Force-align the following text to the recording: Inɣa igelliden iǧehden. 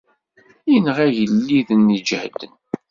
Inɣa 0.75 1.03
igelliden 1.09 1.95
iǧehden. 1.97 2.53